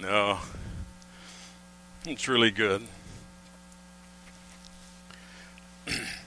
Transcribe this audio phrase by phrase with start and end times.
[0.00, 0.38] No.
[2.06, 2.86] It's really good.
[5.86, 6.22] if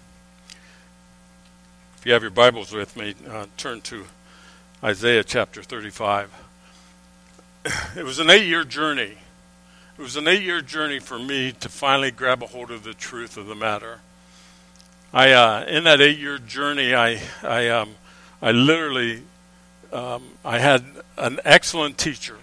[2.06, 4.06] you have your Bibles with me, uh, turn to
[4.84, 6.32] Isaiah chapter 35.
[7.96, 9.18] It was an eight year journey.
[9.98, 12.94] It was an eight year journey for me to finally grab a hold of the
[12.94, 14.02] truth of the matter.
[15.12, 17.96] I, uh, in that eight year journey, I, I, um,
[18.40, 19.24] I literally,
[19.92, 20.84] um, I had
[21.18, 22.38] an excellent teacher,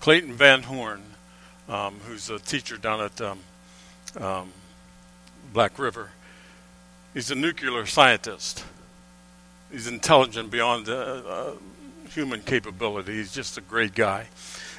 [0.00, 1.02] Clayton Van Horn
[1.70, 3.38] um, who's a teacher down at um,
[4.18, 4.52] um,
[5.52, 6.10] Black River.
[7.14, 8.64] He's a nuclear scientist.
[9.70, 11.52] He's intelligent beyond uh, uh,
[12.08, 13.14] human capability.
[13.14, 14.26] He's just a great guy.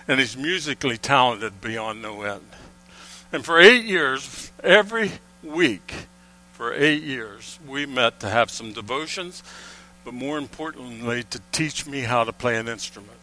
[0.08, 2.46] And he's musically talented beyond no end.
[3.32, 5.12] And for eight years, every
[5.42, 5.94] week,
[6.52, 9.44] for eight years, we met to have some devotions,
[10.04, 13.21] but more importantly, to teach me how to play an instrument.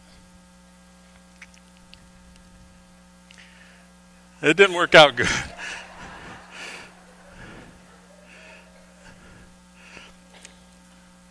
[4.40, 5.28] It didn't work out good.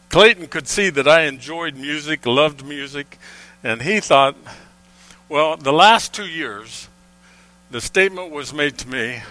[0.10, 3.18] Clayton could see that I enjoyed music, loved music,
[3.64, 4.36] and he thought,
[5.30, 6.88] well, the last two years,
[7.70, 9.22] the statement was made to me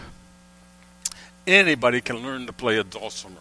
[1.46, 3.36] anybody can learn to play a dulcimer.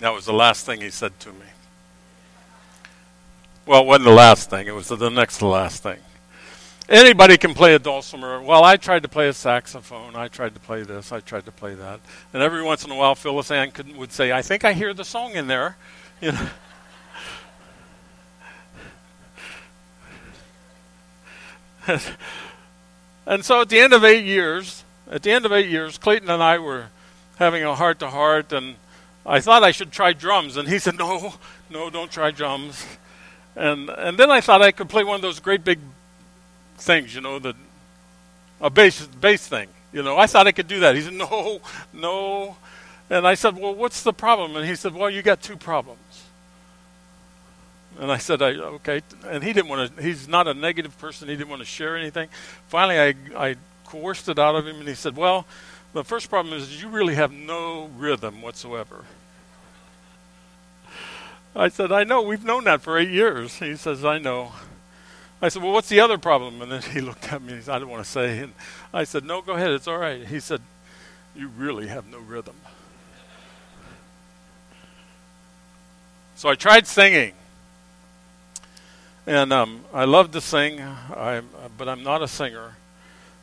[0.00, 1.46] That was the last thing he said to me.
[3.66, 5.98] Well, it wasn't the last thing, it was the next to last thing.
[6.88, 8.40] Anybody can play a dulcimer.
[8.40, 10.14] Well, I tried to play a saxophone.
[10.14, 11.10] I tried to play this.
[11.10, 11.98] I tried to play that.
[12.32, 14.94] And every once in a while, Phyllis Ann could, would say, I think I hear
[14.94, 15.76] the song in there.
[16.22, 16.48] You know?
[23.26, 26.30] and so at the end of eight years, at the end of eight years, Clayton
[26.30, 26.86] and I were
[27.36, 28.76] having a heart to heart, and
[29.26, 30.56] I thought I should try drums.
[30.56, 31.34] And he said, No,
[31.70, 32.86] no, don't try drums.
[33.54, 35.80] And, and then I thought I could play one of those great big
[36.76, 37.54] things, you know, the
[38.60, 39.68] a bass bass thing.
[39.92, 40.94] You know, I thought I could do that.
[40.94, 41.60] He said, "No,
[41.92, 42.56] no,"
[43.10, 46.00] and I said, "Well, what's the problem?" And he said, "Well, you got two problems."
[47.98, 50.02] And I said, I, "Okay." And he didn't want to.
[50.02, 51.28] He's not a negative person.
[51.28, 52.28] He didn't want to share anything.
[52.68, 53.00] Finally,
[53.36, 53.56] I I
[53.86, 55.46] coerced it out of him, and he said, "Well,
[55.92, 59.04] the first problem is you really have no rhythm whatsoever."
[61.54, 62.20] I said, "I know.
[62.20, 64.52] We've known that for eight years." He says, "I know."
[65.40, 66.62] I said, Well, what's the other problem?
[66.62, 68.38] And then he looked at me and he said, I don't want to say.
[68.38, 68.52] And
[68.92, 69.70] I said, No, go ahead.
[69.70, 70.26] It's all right.
[70.26, 70.60] He said,
[71.34, 72.56] You really have no rhythm.
[76.36, 77.32] So I tried singing.
[79.26, 81.42] And um, I love to sing, i
[81.76, 82.76] but I'm not a singer.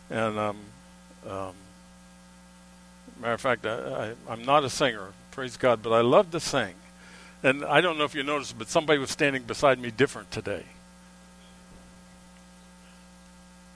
[0.10, 0.58] And um,
[1.28, 1.54] um,
[3.20, 6.40] matter of fact, I, I, I'm not a singer, praise God, but I love to
[6.40, 6.76] sing.
[7.42, 10.64] And I don't know if you noticed, but somebody was standing beside me different today.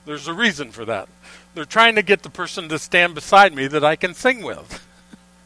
[0.08, 1.06] There's a reason for that.
[1.54, 4.82] They're trying to get the person to stand beside me that I can sing with.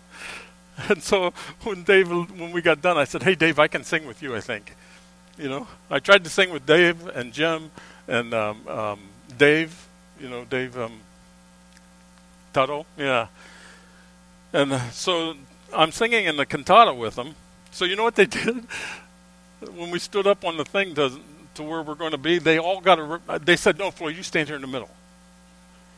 [0.88, 1.32] and so
[1.64, 4.36] when Dave, when we got done, I said, "Hey, Dave, I can sing with you.
[4.36, 4.76] I think."
[5.36, 7.72] You know, I tried to sing with Dave and Jim
[8.06, 9.00] and um, um,
[9.36, 9.88] Dave.
[10.20, 11.00] You know, Dave um,
[12.52, 12.86] Tuttle.
[12.96, 13.26] Yeah.
[14.52, 15.34] And uh, so
[15.74, 17.34] I'm singing in the cantata with them.
[17.72, 18.64] So you know what they did?
[19.70, 21.20] when we stood up on the thing to
[21.54, 23.38] to where we're going to be, they all got a.
[23.38, 24.90] They said, "No, Floyd, you stand here in the middle."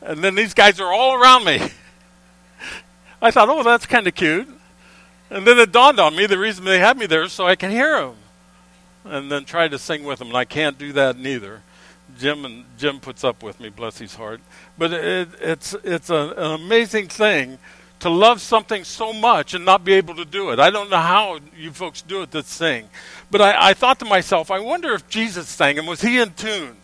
[0.01, 1.59] And then these guys are all around me.
[3.21, 4.47] I thought, "Oh, that's kind of cute."
[5.29, 7.55] And then it dawned on me the reason they have me there is so I
[7.55, 8.15] can hear them,
[9.03, 10.29] and then try to sing with them.
[10.29, 11.61] And I can't do that neither.
[12.17, 14.41] Jim and Jim puts up with me, bless his heart.
[14.77, 17.57] But it, it's it's a, an amazing thing
[17.99, 20.59] to love something so much and not be able to do it.
[20.59, 22.89] I don't know how you folks do it that sing.
[23.31, 26.33] But I, I thought to myself, I wonder if Jesus sang and was he in
[26.33, 26.75] tune?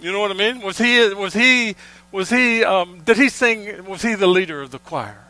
[0.00, 0.60] You know what I mean?
[0.60, 1.74] Was he was he
[2.12, 5.24] was he um, did he sing was he the leader of the choir?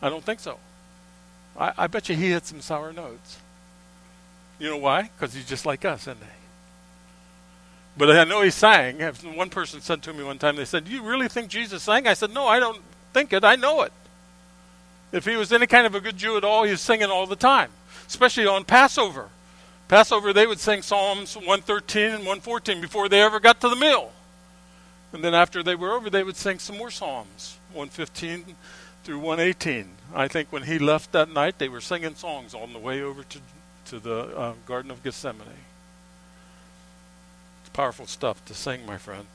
[0.00, 0.58] I don't think so.
[1.58, 3.38] I, I bet you he hit some sour notes.
[4.58, 5.02] You know why?
[5.02, 6.43] Because he's just like us, isn't he?
[7.96, 9.00] But I know he sang.
[9.36, 12.06] One person said to me one time, they said, Do you really think Jesus sang?
[12.06, 12.82] I said, No, I don't
[13.12, 13.44] think it.
[13.44, 13.92] I know it.
[15.12, 17.26] If he was any kind of a good Jew at all, he was singing all
[17.26, 17.70] the time,
[18.08, 19.28] especially on Passover.
[19.86, 24.10] Passover, they would sing Psalms 113 and 114 before they ever got to the meal.
[25.12, 28.56] And then after they were over, they would sing some more Psalms, 115
[29.04, 29.88] through 118.
[30.12, 33.22] I think when he left that night, they were singing songs on the way over
[33.22, 33.38] to,
[33.86, 35.46] to the uh, Garden of Gethsemane
[37.74, 39.26] powerful stuff to sing, my friend.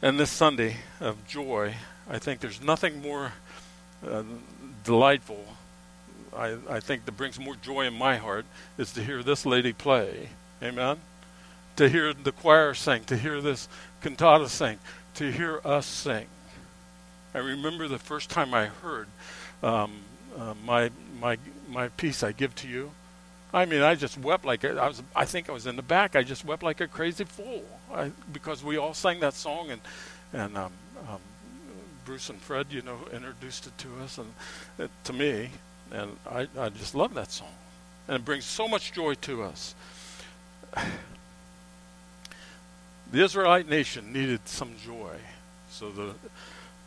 [0.00, 1.74] And this Sunday of joy,
[2.08, 3.32] I think there's nothing more
[4.06, 4.22] uh,
[4.84, 5.44] delightful,
[6.36, 8.46] I, I think that brings more joy in my heart,
[8.78, 10.28] is to hear this lady play.
[10.62, 10.98] Amen?
[11.76, 13.68] to hear the choir sing, to hear this
[14.00, 14.78] cantata sing,
[15.14, 16.26] to hear us sing.
[17.34, 19.08] I remember the first time I heard
[19.62, 19.98] um,
[20.36, 21.38] uh, my my
[21.68, 22.92] my piece I give to you.
[23.56, 25.02] I mean, I just wept like a, I was.
[25.16, 26.14] I think I was in the back.
[26.14, 29.80] I just wept like a crazy fool I, because we all sang that song, and
[30.34, 30.72] and um,
[31.08, 31.20] um,
[32.04, 34.30] Bruce and Fred, you know, introduced it to us and
[34.78, 35.48] it, to me,
[35.90, 37.54] and I I just love that song,
[38.08, 39.74] and it brings so much joy to us.
[43.12, 45.14] The Israelite nation needed some joy,
[45.70, 46.14] so the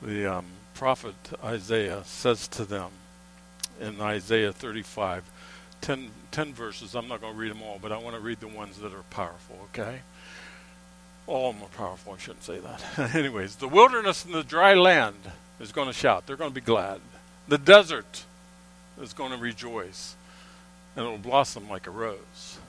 [0.03, 2.91] the um, prophet Isaiah says to them
[3.79, 5.23] in Isaiah 35,
[5.81, 6.95] 10, 10 verses.
[6.95, 8.93] I'm not going to read them all, but I want to read the ones that
[8.93, 9.99] are powerful, okay?
[11.27, 12.13] All of them are powerful.
[12.13, 13.15] I shouldn't say that.
[13.15, 16.25] Anyways, the wilderness and the dry land is going to shout.
[16.25, 17.01] They're going to be glad.
[17.47, 18.25] The desert
[19.01, 20.15] is going to rejoice,
[20.95, 22.59] and it will blossom like a rose.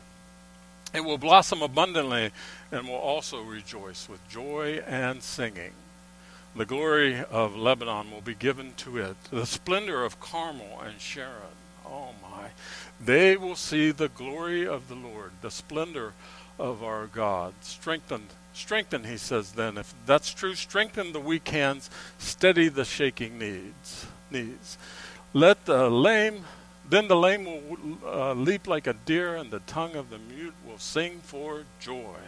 [0.92, 2.30] It will blossom abundantly
[2.72, 5.72] and will also rejoice with joy and singing.
[6.56, 11.54] The glory of Lebanon will be given to it, the splendor of Carmel and Sharon.
[11.86, 12.48] Oh my.
[13.02, 16.12] They will see the glory of the Lord, the splendor
[16.58, 17.54] of our God.
[17.62, 19.78] Strengthen, strengthen, he says then.
[19.78, 24.06] If that's true, strengthen the weak hands, steady the shaking knees.
[24.30, 24.76] knees.
[25.32, 26.44] Let the lame,
[26.88, 30.54] then the lame will uh, leap like a deer, and the tongue of the mute
[30.66, 32.18] will sing for joy.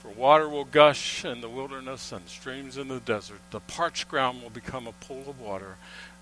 [0.00, 3.40] For water will gush in the wilderness and streams in the desert.
[3.50, 5.76] The parched ground will become a pool of water,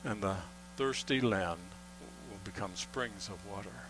[0.05, 0.37] and the
[0.77, 1.61] thirsty land
[2.59, 3.87] become springs of water.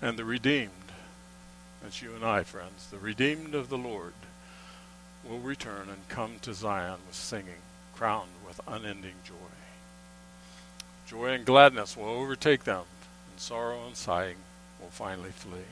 [0.00, 0.70] And the redeemed,
[1.82, 4.12] that's you and I, friends, the redeemed of the Lord
[5.28, 7.62] will return and come to Zion with singing,
[7.92, 9.34] crowned with unending joy.
[11.08, 12.84] Joy and gladness will overtake them,
[13.32, 14.36] and sorrow and sighing
[14.80, 15.66] will finally flee.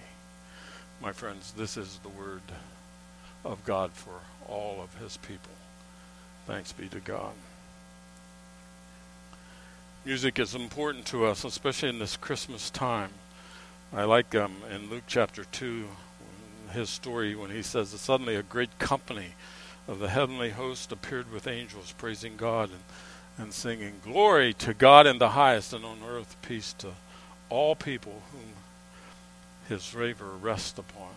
[1.00, 2.43] My friends, this is the word
[3.44, 5.52] of God for all of his people.
[6.48, 7.34] Thanks be to God.
[10.04, 13.10] Music is important to us, especially in this Christmas time.
[13.93, 15.84] I like um, in Luke chapter 2,
[16.72, 19.37] his story when he says that suddenly a great company
[19.87, 22.81] of the heavenly host appeared with angels praising God and,
[23.38, 26.88] and singing, Glory to God in the highest, and on earth peace to
[27.48, 28.55] all people whom
[29.69, 31.12] his favor rests upon.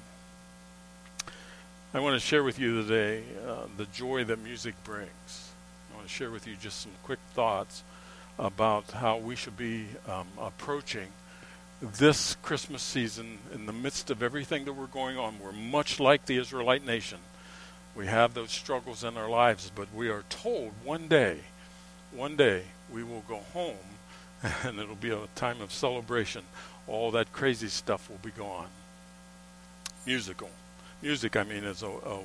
[1.92, 5.50] I want to share with you today uh, the joy that music brings.
[5.92, 7.82] I want to share with you just some quick thoughts
[8.38, 11.08] about how we should be um, approaching
[11.82, 15.40] this Christmas season in the midst of everything that we're going on.
[15.40, 17.20] We're much like the Israelite nation.
[17.96, 21.40] We have those struggles in our lives, but we are told one day,
[22.12, 23.76] one day, we will go home
[24.64, 26.44] and it'll be a time of celebration.
[26.88, 28.68] All that crazy stuff will be gone.
[30.06, 30.50] Musical
[31.02, 32.20] music, I mean, is a, a,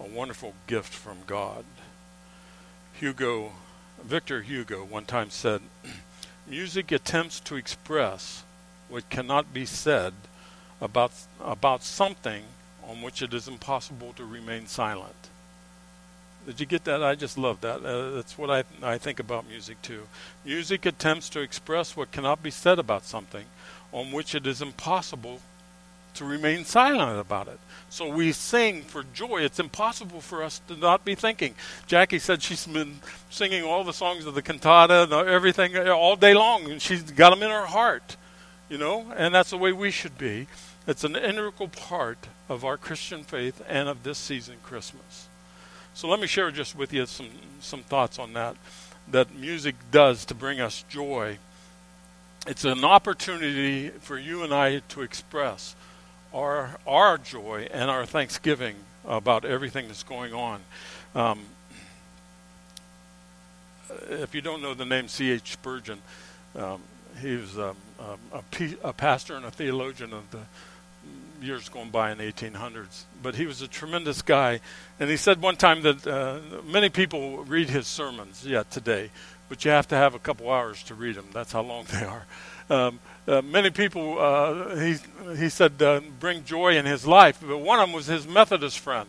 [0.00, 1.64] a wonderful gift from God.
[2.94, 3.52] Hugo,
[4.02, 5.62] Victor Hugo, one time said,
[6.46, 8.44] Music attempts to express
[8.88, 10.14] what cannot be said
[10.80, 12.44] about, about something
[12.88, 15.30] on which it is impossible to remain silent.
[16.46, 17.02] Did you get that?
[17.02, 17.84] I just love that.
[17.84, 20.06] Uh, that's what I, I think about music too.
[20.44, 23.46] Music attempts to express what cannot be said about something
[23.92, 25.40] on which it is impossible
[26.16, 27.58] to remain silent about it.
[27.88, 29.42] So we sing for joy.
[29.42, 31.54] It's impossible for us to not be thinking.
[31.86, 36.16] Jackie said she's been singing all the songs of the cantata and everything uh, all
[36.16, 38.16] day long, and she's got them in her heart,
[38.68, 40.46] you know, and that's the way we should be.
[40.86, 45.28] It's an integral part of our Christian faith and of this season, Christmas.
[45.94, 47.30] So let me share just with you some,
[47.60, 48.56] some thoughts on that,
[49.08, 51.38] that music does to bring us joy.
[52.46, 55.74] It's an opportunity for you and I to express
[56.36, 58.76] our our joy and our thanksgiving
[59.06, 60.60] about everything that's going on.
[61.14, 61.40] Um,
[64.10, 65.52] if you don't know the name C.H.
[65.52, 65.98] Spurgeon,
[66.54, 66.82] um,
[67.22, 68.18] he was um, a,
[68.84, 70.40] a, pastor and a theologian of the
[71.40, 73.04] years going by in the 1800s.
[73.22, 74.60] But he was a tremendous guy,
[75.00, 79.10] and he said one time that uh, many people read his sermons yet today,
[79.48, 81.28] but you have to have a couple hours to read them.
[81.32, 82.26] That's how long they are.
[82.68, 84.96] Um, uh, many people, uh, he,
[85.36, 87.42] he said, uh, bring joy in his life.
[87.44, 89.08] But one of them was his Methodist friend,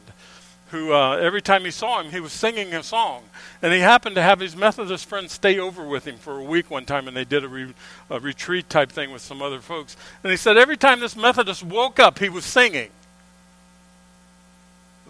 [0.72, 3.24] who uh, every time he saw him, he was singing a song.
[3.62, 6.72] And he happened to have his Methodist friend stay over with him for a week
[6.72, 7.74] one time, and they did a, re-
[8.10, 9.96] a retreat type thing with some other folks.
[10.24, 12.90] And he said every time this Methodist woke up, he was singing.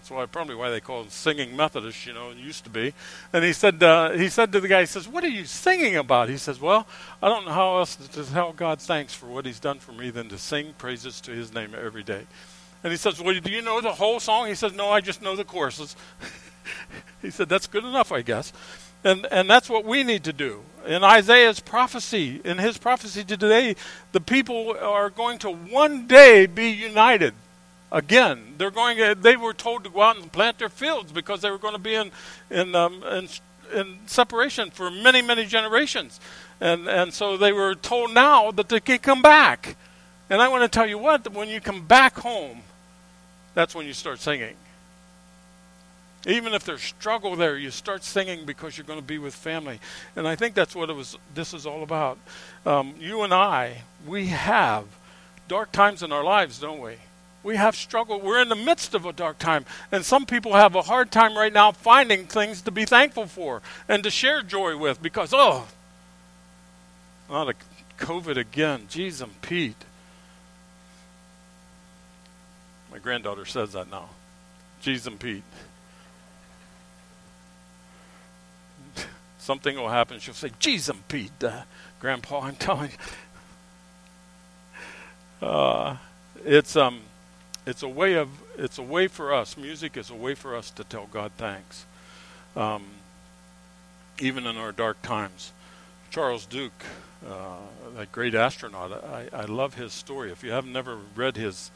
[0.07, 2.05] That's why probably why they call it singing Methodist.
[2.05, 2.93] You know, it used to be.
[3.33, 5.97] And he said uh, he said to the guy, he says, "What are you singing
[5.97, 6.87] about?" He says, "Well,
[7.21, 10.09] I don't know how else to tell God thanks for what He's done for me
[10.09, 12.25] than to sing praises to His name every day."
[12.83, 14.47] And he says, Well, do you know the whole song?
[14.47, 15.97] He says, No, I just know the choruses.
[17.21, 18.53] he said, That's good enough, I guess.
[19.03, 20.61] And, and that's what we need to do.
[20.85, 23.75] In Isaiah's prophecy, in his prophecy today,
[24.13, 27.33] the people are going to one day be united
[27.91, 28.55] again.
[28.57, 29.21] They're going.
[29.21, 31.79] They were told to go out and plant their fields because they were going to
[31.79, 32.11] be in
[32.49, 33.27] in, um, in
[33.73, 36.19] in separation for many many generations,
[36.59, 39.75] and and so they were told now that they can come back.
[40.29, 42.61] And I want to tell you what: when you come back home,
[43.53, 44.55] that's when you start singing.
[46.25, 49.79] Even if there's struggle there, you start singing because you're going to be with family.
[50.15, 51.17] And I think that's what it was.
[51.33, 52.17] This is all about.
[52.65, 54.85] Um, you and I, we have
[55.47, 56.97] dark times in our lives, don't we?
[57.47, 58.19] We have struggle.
[58.19, 59.63] We're in the midst of a dark time.
[59.89, 63.61] And some people have a hard time right now finding things to be thankful for
[63.87, 65.65] and to share joy with because, oh,
[67.29, 67.53] not a
[67.99, 68.87] COVID again.
[68.89, 69.77] Jeez and Pete.
[72.91, 74.09] My granddaughter says that now.
[74.83, 75.43] Jeez and Pete.
[79.37, 80.19] Something will happen.
[80.19, 81.61] She'll say, Jeez and Pete, uh,
[82.01, 82.91] Grandpa, I'm telling
[85.41, 85.47] you.
[85.47, 85.95] Uh,
[86.43, 87.03] it's um
[87.67, 89.57] it's a way of it's a way for us.
[89.57, 91.85] Music is a way for us to tell God thanks,
[92.55, 92.85] um,
[94.19, 95.51] even in our dark times.
[96.09, 96.85] Charles Duke,
[97.29, 97.57] uh,
[97.97, 100.31] that great astronaut, I, I love his story.
[100.31, 101.69] If you have never read his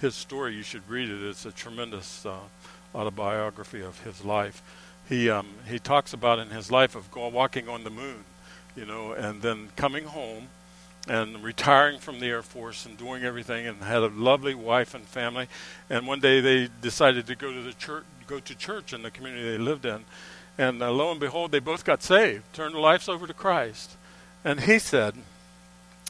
[0.00, 1.22] his story, you should read it.
[1.22, 2.38] It's a tremendous uh,
[2.92, 4.62] autobiography of his life.
[5.08, 8.24] He um, he talks about in his life of walking on the moon,
[8.74, 10.48] you know, and then coming home
[11.08, 15.04] and retiring from the Air Force and doing everything, and had a lovely wife and
[15.04, 15.48] family.
[15.88, 19.10] And one day they decided to go to the church, go to church in the
[19.10, 20.04] community they lived in,
[20.58, 23.96] and uh, lo and behold, they both got saved, turned their lives over to Christ.
[24.44, 25.14] And he said,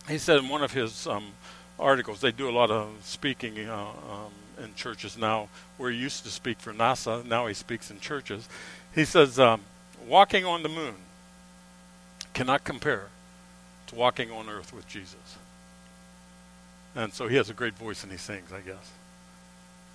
[0.09, 1.33] he said in one of his um,
[1.79, 5.49] articles, they do a lot of speaking uh, um, in churches now.
[5.77, 8.49] Where he used to speak for NASA, now he speaks in churches.
[8.95, 9.63] He says, um,
[10.07, 10.95] walking on the moon
[12.33, 13.09] cannot compare
[13.89, 15.37] to walking on earth with Jesus.
[16.95, 18.91] And so he has a great voice and he sings, I guess.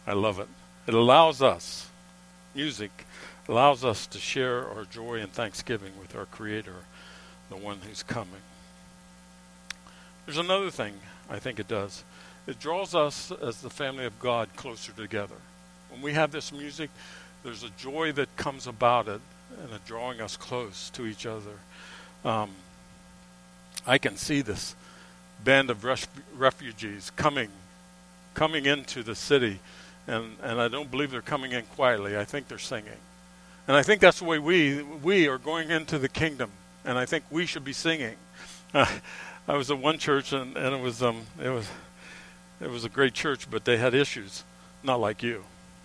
[0.05, 0.47] I love it.
[0.87, 1.89] It allows us,
[2.55, 2.91] music
[3.47, 6.75] allows us to share our joy and thanksgiving with our Creator,
[7.49, 8.41] the one who's coming.
[10.25, 10.93] There's another thing
[11.29, 12.03] I think it does.
[12.47, 15.35] It draws us as the family of God closer together.
[15.89, 16.89] When we have this music,
[17.43, 19.21] there's a joy that comes about it
[19.61, 21.59] and a drawing us close to each other.
[22.23, 22.51] Um,
[23.85, 24.75] I can see this
[25.43, 27.49] band of res- refugees coming,
[28.33, 29.59] coming into the city,
[30.07, 32.17] and, and I don't believe they're coming in quietly.
[32.17, 32.97] I think they're singing,
[33.67, 36.51] and I think that's the way we we are going into the kingdom,
[36.85, 38.15] and I think we should be singing.
[38.73, 38.85] Uh,
[39.47, 41.67] I was at one church, and, and it was um it was
[42.59, 44.43] it was a great church, but they had issues,
[44.83, 45.43] not like you,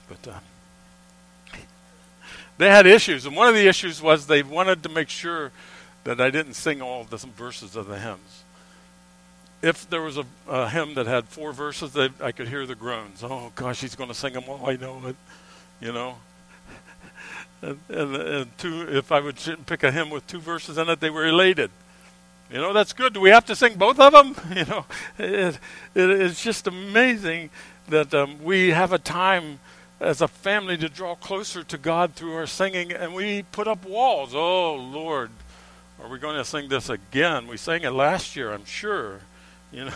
[0.09, 0.29] but.
[0.29, 0.39] Uh,
[2.59, 5.53] they had issues, and one of the issues was they wanted to make sure
[6.07, 8.45] that I didn't sing all the verses of the hymns.
[9.61, 12.77] If there was a, a hymn that had four verses, they, I could hear the
[12.77, 13.25] groans.
[13.25, 14.71] Oh gosh, he's going to sing them all.
[14.71, 15.17] I know it,
[15.81, 16.19] you know.
[17.63, 19.37] and, and, and two, if I would
[19.67, 21.73] pick a hymn with two verses in it, they were elated.
[22.53, 23.13] You know, that's good.
[23.13, 24.37] Do we have to sing both of them?
[24.57, 24.85] You know,
[25.19, 25.59] it,
[25.97, 27.51] it, it's just amazing
[27.89, 29.59] that um, we have a time
[29.99, 33.85] as a family to draw closer to God through our singing, and we put up
[33.85, 34.37] walls.
[34.37, 35.31] Oh, Lord,
[36.03, 37.47] are we going to sing this again?
[37.47, 39.21] We sang it last year, I'm sure.
[39.73, 39.93] You know,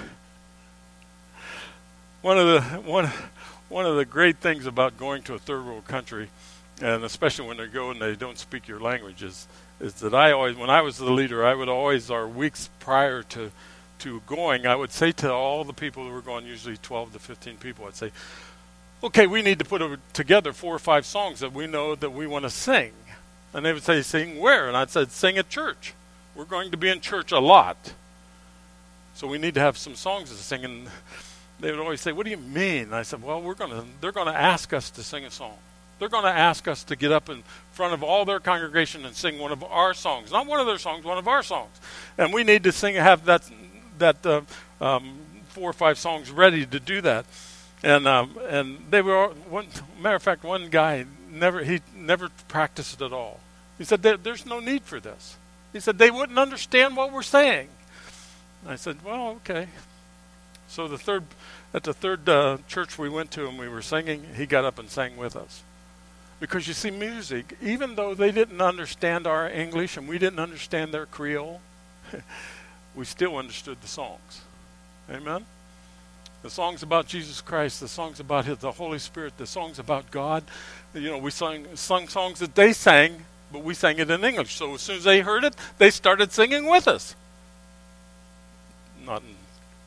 [2.23, 3.11] one of the one
[3.69, 6.29] one of the great things about going to a third world country,
[6.83, 9.47] and especially when they go and they don't speak your language, is,
[9.79, 13.23] is that I always, when I was the leader, I would always, our weeks prior
[13.23, 13.53] to
[14.01, 17.19] to going, I would say to all the people who were going, usually 12 to
[17.19, 18.11] 15 people, I'd say,
[19.05, 19.83] okay, we need to put
[20.15, 22.93] together four or five songs that we know that we want to sing.
[23.53, 24.69] And they would say, Sing where?
[24.69, 25.95] And I said, Sing at church.
[26.35, 27.95] We're going to be in church a lot.
[29.15, 30.65] So we need to have some songs to sing.
[30.65, 30.89] And
[31.59, 32.85] they would always say, What do you mean?
[32.85, 35.57] And I said, Well, we're gonna they're gonna ask us to sing a song.
[36.01, 37.43] They're going to ask us to get up in
[37.73, 40.33] front of all their congregation and sing one of our songs.
[40.33, 41.79] Not one of their songs, one of our songs.
[42.17, 43.43] And we need to sing, have that,
[43.99, 44.41] that uh,
[44.81, 47.27] um, four or five songs ready to do that.
[47.83, 49.67] And um, and they were one
[50.01, 53.41] matter of fact, one guy never he never practiced it at all.
[53.79, 55.37] He said there's no need for this.
[55.73, 57.69] He said they wouldn't understand what we're saying.
[58.67, 59.69] I said, well, okay.
[60.69, 61.25] So the third
[61.73, 64.79] at the third uh, church we went to and we were singing, he got up
[64.79, 65.63] and sang with us.
[66.41, 70.93] Because you see, music, even though they didn't understand our English and we didn't understand
[70.93, 71.61] their Creole,
[72.95, 74.41] we still understood the songs.
[75.11, 75.45] Amen.
[76.43, 80.11] The songs about Jesus Christ, the songs about his, the Holy Spirit, the songs about
[80.11, 80.43] God.
[80.95, 84.55] You know, we sung, sung songs that they sang, but we sang it in English.
[84.55, 87.15] So as soon as they heard it, they started singing with us.
[89.05, 89.23] Not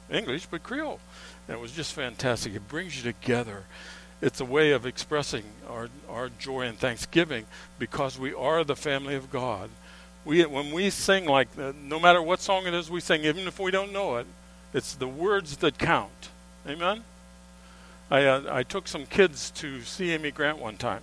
[0.10, 1.00] in English, but Creole.
[1.48, 2.54] And it was just fantastic.
[2.54, 3.64] It brings you together.
[4.22, 7.46] It's a way of expressing our, our joy and thanksgiving
[7.80, 9.70] because we are the family of God.
[10.24, 13.60] We, when we sing like, no matter what song it is we sing, even if
[13.60, 14.28] we don't know it,
[14.74, 16.30] it's the words that count.
[16.68, 17.04] Amen?
[18.10, 21.02] I, uh, I took some kids to see Amy Grant one time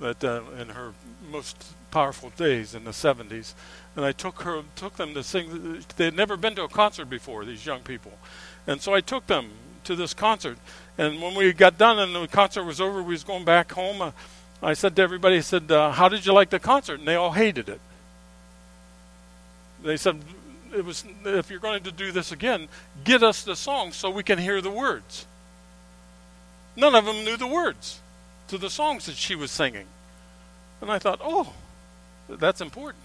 [0.00, 0.92] that uh, in her
[1.30, 3.54] most powerful days in the 70s
[3.94, 7.06] and I took her took them to sing they had never been to a concert
[7.06, 8.12] before these young people.
[8.66, 9.52] And so I took them
[9.84, 10.58] to this concert
[10.98, 14.02] and when we got done and the concert was over we was going back home
[14.02, 14.10] uh,
[14.62, 16.98] I said to everybody I said uh, how did you like the concert?
[16.98, 17.80] And they all hated it.
[19.82, 20.20] They said
[20.76, 22.68] it was if you're going to do this again,
[23.04, 25.26] get us the song so we can hear the words.
[26.76, 28.00] None of them knew the words
[28.48, 29.86] to the songs that she was singing.
[30.80, 31.52] And I thought, oh,
[32.28, 33.02] that's important.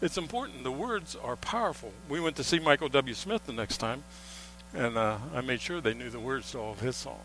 [0.00, 0.64] It's important.
[0.64, 1.92] The words are powerful.
[2.08, 3.14] We went to see Michael W.
[3.14, 4.04] Smith the next time,
[4.74, 7.18] and uh, I made sure they knew the words to all of his songs.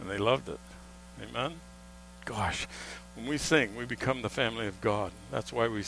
[0.00, 0.58] And they loved it.
[1.22, 1.54] Amen?
[2.24, 2.66] Gosh,
[3.14, 5.12] when we sing, we become the family of God.
[5.30, 5.82] That's why we,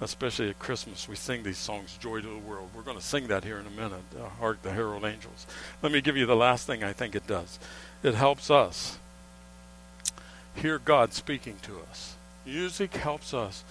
[0.00, 2.70] especially at Christmas, we sing these songs, Joy to the World.
[2.74, 4.02] We're going to sing that here in a minute,
[4.38, 5.46] Hark the Herald Angels.
[5.82, 7.58] Let me give you the last thing I think it does.
[8.02, 8.98] It helps us
[10.54, 12.16] hear God speaking to us.
[12.46, 13.64] Music helps us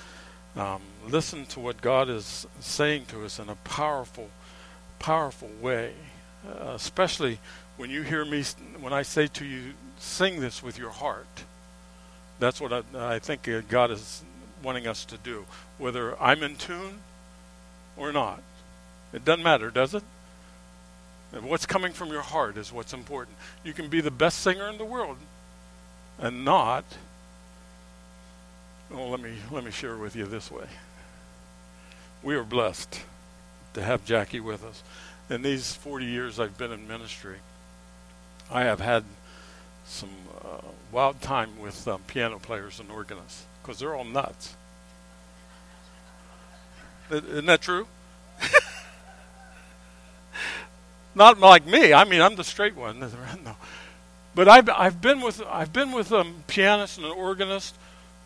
[0.56, 4.30] um, listen to what God is saying to us in a powerful,
[5.00, 5.94] powerful way.
[6.48, 7.40] Uh, especially
[7.78, 8.44] when you hear me,
[8.80, 11.44] when I say to you, sing this with your heart
[12.42, 14.24] that's what I, I think uh, God is
[14.64, 15.46] wanting us to do,
[15.78, 17.00] whether I'm in tune
[17.96, 18.42] or not.
[19.14, 20.04] It doesn't matter, does it?
[21.40, 23.38] What's coming from your heart is what's important.
[23.64, 25.18] You can be the best singer in the world
[26.20, 26.84] and not.
[28.90, 30.66] Well, let me let me share with you this way.
[32.22, 33.02] We are blessed
[33.74, 34.84] to have Jackie with us.
[35.30, 37.38] In these 40 years I've been in ministry,
[38.50, 39.06] I have had
[39.92, 40.10] some
[40.44, 44.56] uh, wild time with um, piano players and organists because they're all nuts.
[47.12, 47.88] Isn't that true?
[51.16, 51.92] Not like me.
[51.92, 53.00] I mean, I'm the straight one.
[53.44, 53.58] no.
[54.34, 57.76] But I've I've been with I've been with um, pianist and an organist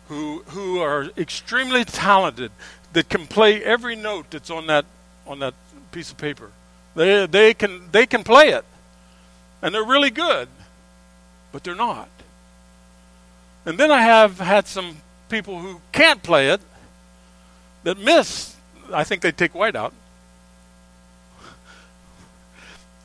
[0.06, 2.52] who who are extremely talented
[2.92, 4.84] that can play every note that's on that
[5.26, 5.54] on that
[5.90, 6.52] piece of paper.
[6.94, 8.64] They they can they can play it,
[9.60, 10.48] and they're really good
[11.56, 12.10] but they're not.
[13.64, 14.98] And then I have had some
[15.30, 16.60] people who can't play it
[17.82, 18.54] that miss.
[18.92, 19.94] I think they take white out.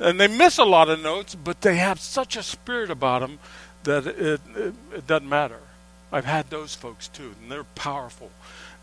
[0.02, 3.40] And they miss a lot of notes, but they have such a spirit about them
[3.84, 5.62] that it, it, it doesn't matter.
[6.12, 8.32] I've had those folks too, and they're powerful.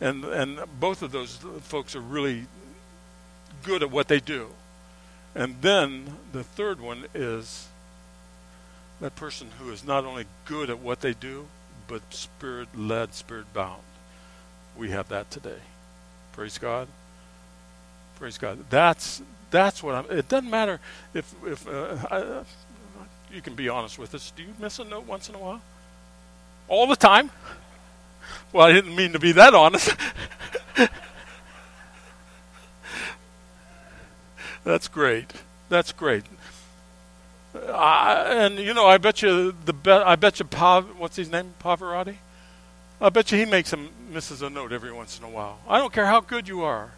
[0.01, 2.47] And, and both of those folks are really
[3.65, 4.47] good at what they do.
[5.35, 7.68] And then the third one is
[9.01, 11.47] that person who is not only good at what they do,
[11.87, 13.83] but spirit led, spirit bound.
[14.77, 15.61] We have that today.
[16.33, 16.89] Praise God.
[18.17, 18.65] Praise God.
[18.71, 20.05] That's that's what I'm.
[20.11, 20.81] It doesn't matter
[21.15, 22.43] if if uh, I,
[23.33, 24.33] you can be honest with us.
[24.37, 25.61] Do you miss a note once in a while?
[26.69, 27.31] All the time?
[28.53, 29.95] Well, I didn't mean to be that honest.
[34.65, 35.33] That's great.
[35.69, 36.25] That's great.
[37.55, 41.55] And you know, I bet you the be- I bet you Pav, what's his name,
[41.63, 42.17] Pavarotti.
[43.01, 45.59] I bet you he makes him misses a note every once in a while.
[45.69, 46.93] I don't care how good you are.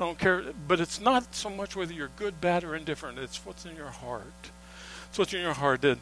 [0.00, 3.18] I don't care, but it's not so much whether you're good, bad, or indifferent.
[3.18, 4.50] It's what's in your heart.
[5.08, 5.82] It's what's in your heart.
[5.82, 5.98] Did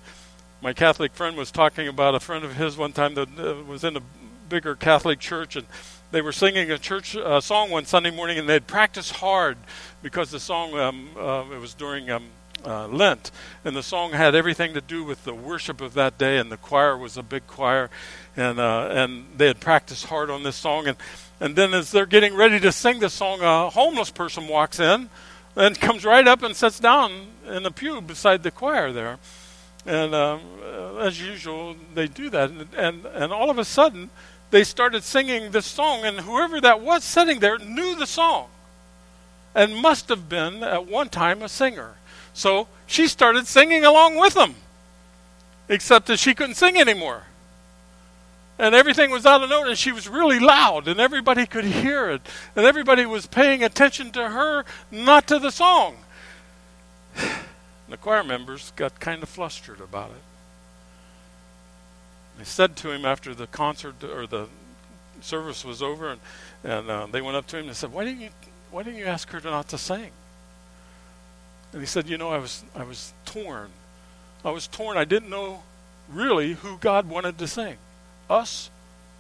[0.62, 3.82] my Catholic friend was talking about a friend of his one time that uh, was
[3.82, 4.02] in a
[4.48, 5.66] bigger Catholic church and
[6.12, 9.56] they were singing a church uh, song one Sunday morning, and they'd practiced hard
[10.02, 12.24] because the song um, uh, it was during um,
[12.64, 13.31] uh, Lent,
[13.64, 16.57] and the song had everything to do with the worship of that day, and the
[16.57, 17.90] choir was a big choir,
[18.37, 20.96] and uh, and they had practiced hard on this song, and
[21.40, 25.09] and then as they're getting ready to sing the song, a homeless person walks in,
[25.57, 29.18] and comes right up and sits down in the pew beside the choir there,
[29.87, 30.40] and um,
[31.01, 34.11] as usual they do that, and, and and all of a sudden
[34.51, 38.49] they started singing this song, and whoever that was sitting there knew the song,
[39.55, 41.94] and must have been at one time a singer.
[42.40, 44.55] So she started singing along with them,
[45.68, 47.24] except that she couldn't sing anymore.
[48.59, 52.09] And everything was out of note, and she was really loud, and everybody could hear
[52.09, 52.22] it.
[52.57, 55.98] And everybody was paying attention to her, not to the song.
[57.14, 60.22] And the choir members got kind of flustered about it.
[62.38, 64.48] They said to him after the concert or the
[65.20, 66.20] service was over, and,
[66.64, 68.31] and uh, they went up to him and said, "Why didn't you
[68.70, 70.12] Why didn't you ask her not to sing?"
[71.72, 73.70] And he said, "You know, I was I was torn.
[74.44, 74.96] I was torn.
[74.96, 75.62] I didn't know
[76.09, 77.76] really who God wanted to sing,
[78.28, 78.70] us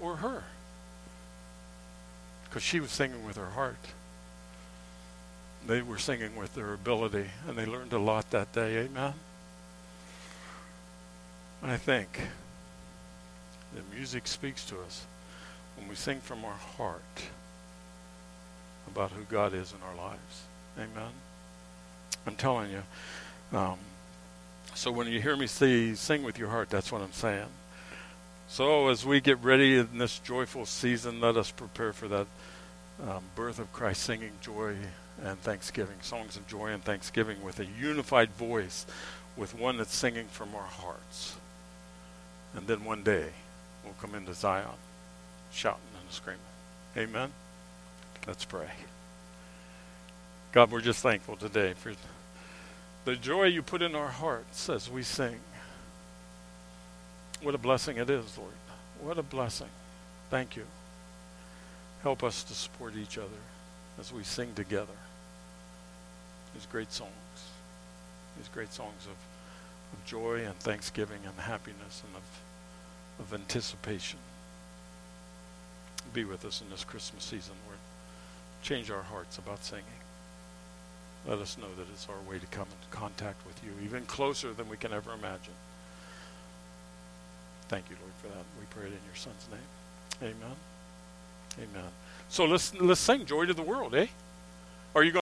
[0.00, 0.44] or her,
[2.44, 3.94] because she was singing with her heart."
[5.66, 8.78] They were singing with their ability, and they learned a lot that day.
[8.78, 9.14] Amen.
[11.62, 12.18] I think
[13.74, 15.04] the music speaks to us
[15.76, 17.02] when we sing from our heart
[18.88, 20.44] about who God is in our lives.
[20.78, 21.12] Amen.
[22.26, 22.82] I'm telling you.
[23.58, 23.78] Um,
[24.74, 27.48] so when you hear me say, sing with your heart, that's what I'm saying.
[28.48, 32.26] So as we get ready in this joyful season, let us prepare for that
[33.02, 34.74] um, birth of Christ, singing joy
[35.22, 38.86] and thanksgiving, songs of joy and thanksgiving with a unified voice,
[39.36, 41.36] with one that's singing from our hearts.
[42.54, 43.28] And then one day
[43.84, 44.66] we'll come into Zion
[45.52, 46.40] shouting and screaming.
[46.96, 47.32] Amen?
[48.26, 48.70] Let's pray.
[50.52, 51.92] God, we're just thankful today for
[53.04, 55.38] the joy you put in our hearts as we sing.
[57.40, 58.52] What a blessing it is, Lord.
[59.00, 59.68] What a blessing.
[60.28, 60.64] Thank you.
[62.02, 63.28] Help us to support each other
[63.98, 64.92] as we sing together
[66.52, 67.10] these great songs,
[68.36, 69.12] these great songs of,
[69.92, 74.18] of joy and thanksgiving and happiness and of, of anticipation.
[76.12, 77.78] Be with us in this Christmas season, Lord.
[78.62, 79.99] Change our hearts about singing.
[81.26, 84.52] Let us know that it's our way to come into contact with you, even closer
[84.52, 85.54] than we can ever imagine.
[87.68, 88.44] Thank you, Lord, for that.
[88.58, 90.30] We pray it in your Son's name.
[90.34, 90.56] Amen.
[91.58, 91.90] Amen.
[92.28, 94.06] So let's let's sing "Joy to the World," eh?
[94.94, 95.18] Are you going?